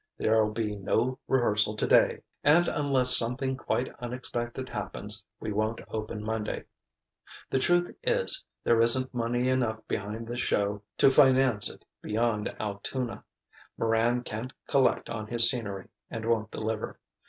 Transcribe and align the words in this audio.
"There'll 0.17 0.49
be 0.51 0.75
no 0.75 1.19
rehearsal 1.27 1.75
today, 1.75 2.23
and 2.43 2.65
and 2.67 2.75
unless 2.75 3.15
something 3.15 3.55
quite 3.55 3.87
unexpected 3.99 4.67
happens, 4.67 5.23
we 5.39 5.53
won't 5.53 5.79
open 5.89 6.23
Monday. 6.23 6.63
The 7.51 7.59
truth 7.59 7.95
is, 8.01 8.43
there 8.63 8.81
isn't 8.81 9.13
money 9.13 9.47
enough 9.47 9.87
behind 9.87 10.25
this 10.27 10.41
show 10.41 10.81
to 10.97 11.11
finance 11.11 11.69
it 11.69 11.85
beyond 12.01 12.47
Altoona. 12.59 13.23
Moran 13.77 14.23
can't 14.23 14.53
collect 14.65 15.07
on 15.07 15.27
his 15.27 15.47
scenery, 15.47 15.87
and 16.09 16.25
won't 16.25 16.49
deliver. 16.49 16.99